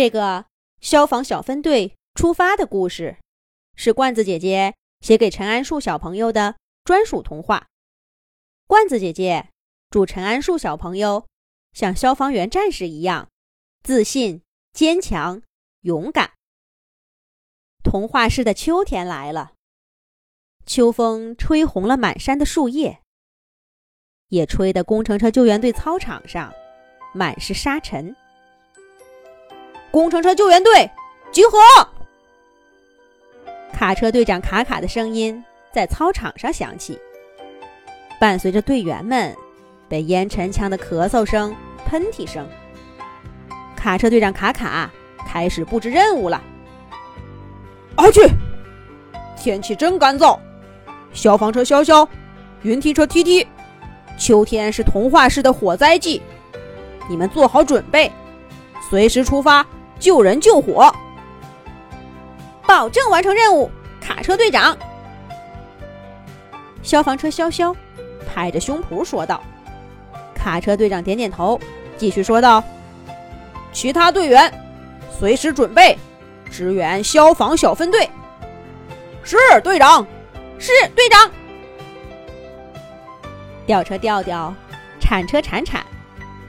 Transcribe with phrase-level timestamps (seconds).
[0.00, 0.46] 这个
[0.80, 3.18] 消防小分队出发的故事，
[3.76, 7.66] 是罐子姐姐写给陈安树小朋友的专属童话。
[8.66, 9.50] 罐子姐姐
[9.90, 11.26] 祝陈安树小朋友
[11.74, 13.28] 像消防员战士一样
[13.82, 14.40] 自信、
[14.72, 15.42] 坚强、
[15.82, 16.32] 勇敢。
[17.84, 19.52] 童话式的秋天来了，
[20.64, 23.02] 秋风吹红了满山的树叶，
[24.28, 26.54] 也吹得工程车救援队操场上
[27.12, 28.16] 满是沙尘。
[29.90, 30.88] 工程车救援队
[31.32, 31.58] 集合！
[33.72, 36.98] 卡车队长卡卡的声音在操场上响起，
[38.20, 39.34] 伴随着队员们
[39.88, 41.54] 被烟尘呛的咳嗽声、
[41.86, 42.46] 喷嚏声。
[43.74, 44.88] 卡车队长卡卡
[45.26, 46.40] 开始布置任务了。
[47.96, 48.20] 阿去！
[49.36, 50.38] 天气真干燥，
[51.12, 52.06] 消防车潇潇，
[52.62, 53.46] 云梯车 T T，
[54.16, 56.22] 秋天是童话式的火灾季，
[57.08, 58.12] 你们做好准备，
[58.88, 59.66] 随时出发。
[60.00, 60.92] 救人救火，
[62.66, 63.70] 保证完成任务。
[64.00, 64.76] 卡车队长，
[66.82, 67.74] 消防车潇潇
[68.26, 69.40] 拍着胸脯说道。
[70.34, 71.60] 卡车队长点点头，
[71.98, 72.64] 继续说道
[73.72, 74.50] ：“其他队员
[75.16, 75.96] 随时准备
[76.50, 78.08] 支援消防小分队。”
[79.22, 80.04] 是队长，
[80.58, 81.30] 是队长。
[83.66, 84.52] 吊车吊吊，
[84.98, 85.84] 铲车铲铲，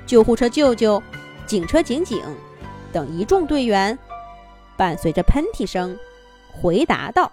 [0.05, 1.03] 救护车救救，
[1.45, 2.23] 警车警警。
[2.92, 3.97] 等一众队员
[4.78, 5.97] 伴随着喷嚏声
[6.52, 7.31] 回答道：“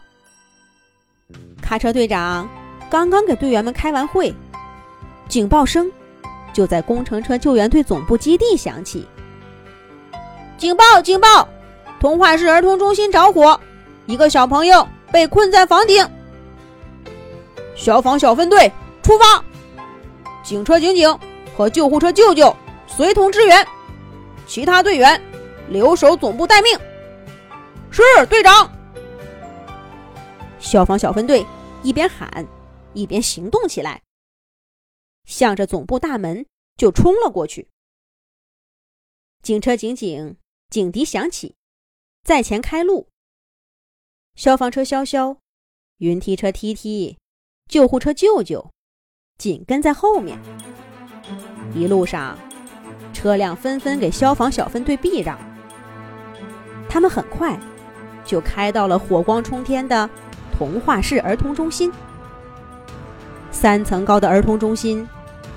[1.60, 2.48] 卡车队长
[2.88, 4.34] 刚刚给队员们开完会，
[5.28, 5.90] 警报声
[6.52, 9.06] 就在工程车救援队总部基地响起。
[10.56, 11.02] 警报！
[11.02, 11.48] 警报！
[12.00, 13.60] 童话市儿童中心着火，
[14.06, 16.08] 一个小朋友被困在房顶。
[17.76, 18.70] 消防小分队
[19.02, 19.44] 出发，
[20.42, 21.18] 警车警警
[21.56, 22.54] 和救护车舅舅
[22.86, 23.66] 随同支援，
[24.46, 25.20] 其他队员。”
[25.70, 26.78] 留守总部待命。
[27.90, 28.72] 是队长。
[30.58, 31.46] 消防小分队
[31.82, 32.46] 一边喊，
[32.92, 34.02] 一边行动起来，
[35.24, 36.46] 向着总部大门
[36.76, 37.68] 就冲了过去。
[39.42, 40.36] 警车警警，
[40.68, 41.54] 警笛响起，
[42.24, 43.08] 在前开路。
[44.34, 45.38] 消防车潇潇，
[45.98, 47.16] 云梯车 T T，
[47.68, 48.70] 救护车舅舅
[49.38, 50.38] 紧跟在后面。
[51.74, 52.36] 一路上，
[53.14, 55.38] 车辆纷纷给消防小分队避让。
[56.88, 57.58] 他们很快
[58.24, 60.08] 就开到了火光冲天的
[60.56, 61.92] 童话市儿童中心。
[63.50, 65.06] 三层高的儿童中心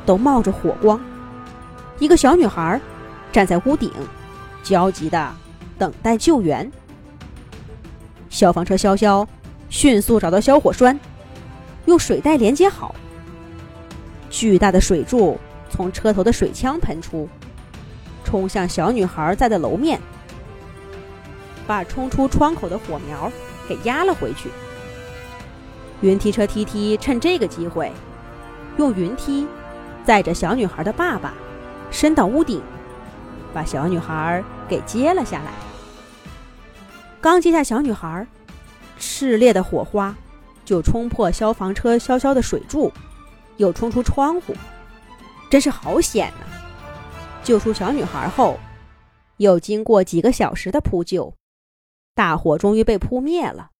[0.05, 0.99] 都冒着火光，
[1.99, 2.79] 一个小女孩
[3.31, 3.91] 站在屋顶，
[4.63, 5.33] 焦急地
[5.77, 6.69] 等待救援。
[8.29, 9.27] 消防车潇潇
[9.69, 10.99] 迅速找到消火栓，
[11.85, 12.95] 用水带连接好。
[14.29, 15.37] 巨大的水柱
[15.69, 17.27] 从车头的水枪喷出，
[18.23, 19.99] 冲向小女孩在的楼面。
[21.71, 23.31] 把冲出窗口的火苗
[23.65, 24.49] 给压了回去。
[26.01, 27.93] 云梯车 T T 趁这个机会，
[28.77, 29.47] 用云梯
[30.03, 31.33] 载着小女孩的爸爸
[31.89, 32.61] 伸到屋顶，
[33.53, 35.53] 把小女孩给接了下来。
[37.21, 38.27] 刚接下小女孩，
[38.99, 40.13] 炽烈的火花
[40.65, 42.91] 就冲破消防车潇潇的水柱，
[43.55, 44.53] 又冲出窗户，
[45.49, 46.45] 真是好险呐！
[47.41, 48.59] 救出小女孩后，
[49.37, 51.33] 又经过几个小时的扑救。
[52.21, 53.71] 大火终于被扑灭了，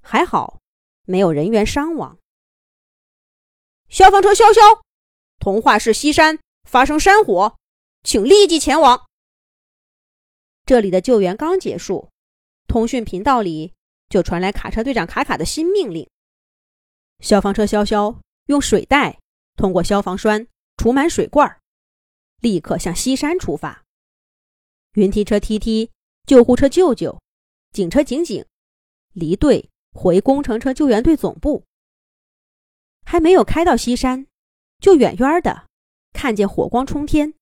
[0.00, 0.60] 还好
[1.04, 2.16] 没有人员伤亡。
[3.88, 4.82] 消防车潇潇，
[5.40, 7.56] 童话市西山发生山火，
[8.04, 9.04] 请立即前往。
[10.64, 12.12] 这里的救援刚结束，
[12.68, 13.74] 通讯频道里
[14.08, 16.08] 就传来卡车队长卡卡的新命令：
[17.18, 18.16] 消防车潇潇
[18.46, 19.18] 用水袋
[19.56, 20.46] 通过消防栓
[20.76, 21.60] 储满水罐，
[22.38, 23.82] 立刻向西山出发。
[24.92, 25.90] 云梯车 T T，
[26.24, 27.20] 救护车舅舅。
[27.72, 28.44] 警车警警
[29.12, 31.64] 离队回工程车救援队总部，
[33.04, 34.26] 还没有开到西山，
[34.80, 35.68] 就远远的
[36.12, 37.34] 看见火光冲天，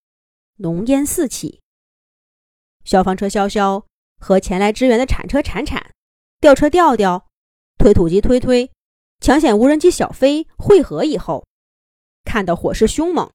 [0.57, 1.63] 浓烟四起。
[2.85, 3.87] 消防车潇潇
[4.21, 5.95] 和前来支援的铲车铲铲、
[6.41, 7.27] 吊车吊吊、
[7.79, 8.71] 推土机推推、
[9.21, 11.47] 抢险无人机小飞汇合以后，
[12.25, 13.33] 看到火势凶猛，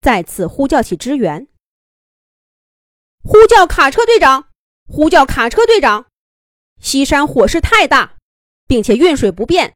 [0.00, 1.46] 再次呼叫起支援，
[3.22, 4.48] 呼叫卡车队长，
[4.88, 6.08] 呼叫卡车队长。
[6.80, 8.16] 西山火势太大，
[8.66, 9.74] 并且运水不便，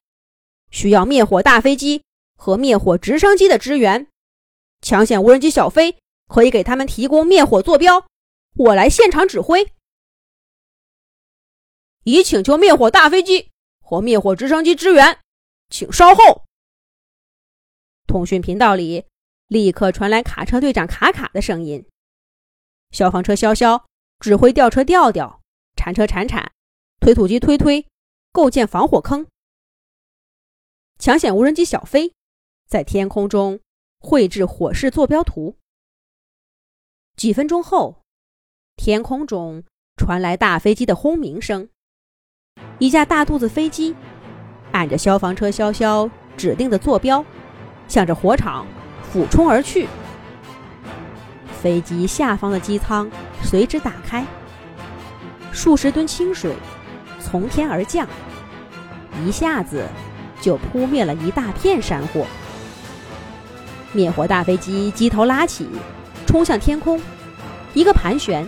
[0.70, 2.04] 需要灭火大飞机
[2.36, 4.06] 和灭火直升机的支援。
[4.80, 8.06] 抢险无人机小飞可以给他们提供灭火坐标，
[8.56, 9.72] 我来现场指挥。
[12.04, 13.50] 已请求灭火大飞机
[13.80, 15.18] 和灭火直升机支援，
[15.68, 16.44] 请稍后。
[18.06, 19.04] 通讯频道里
[19.48, 21.86] 立刻传来卡车队长卡卡的声音。
[22.90, 23.84] 消防车潇潇
[24.18, 25.40] 指挥吊车吊吊，
[25.76, 26.50] 铲车铲铲，
[27.00, 27.86] 推土机推推，
[28.30, 29.26] 构建防火坑。
[30.98, 32.12] 抢险无人机小飞
[32.68, 33.58] 在天空中
[33.98, 35.56] 绘制火势坐标图。
[37.16, 38.02] 几分钟后，
[38.76, 39.64] 天空中
[39.96, 41.70] 传来大飞机的轰鸣声，
[42.78, 43.96] 一架大肚子飞机
[44.70, 47.24] 按着消防车潇潇指定的坐标，
[47.88, 48.66] 向着火场
[49.10, 49.88] 俯冲而去。
[51.62, 53.10] 飞机下方的机舱
[53.42, 54.26] 随之打开，
[55.50, 56.54] 数十吨清水
[57.30, 58.06] 从天而降，
[59.24, 59.84] 一下子
[60.40, 62.26] 就扑灭了一大片山火。
[63.92, 65.68] 灭火大飞机机头拉起，
[66.26, 67.00] 冲向天空，
[67.72, 68.46] 一个盘旋，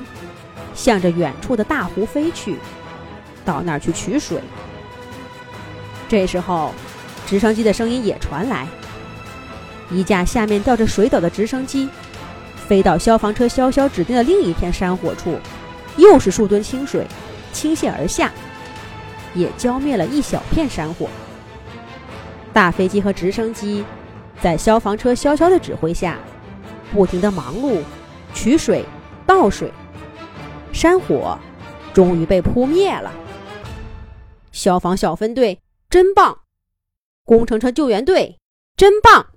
[0.74, 2.58] 向着远处的大湖飞去，
[3.44, 4.40] 到那儿去取水。
[6.08, 6.74] 这时候，
[7.26, 8.66] 直升机的声音也传来，
[9.90, 11.88] 一架下面吊着水斗的直升机。
[12.66, 15.38] 飞到消防车潇潇指定的另一片山火处，
[15.96, 17.06] 又是数吨清水
[17.52, 18.32] 倾泻而下，
[19.34, 21.08] 也浇灭了一小片山火。
[22.52, 23.84] 大飞机和直升机
[24.40, 26.18] 在消防车潇潇的指挥下，
[26.92, 27.80] 不停地忙碌
[28.34, 28.84] 取水、
[29.26, 29.72] 倒水，
[30.72, 31.38] 山火
[31.94, 33.10] 终于被扑灭了。
[34.52, 36.40] 消防小分队真棒，
[37.24, 38.38] 工程车救援队
[38.76, 39.32] 真棒。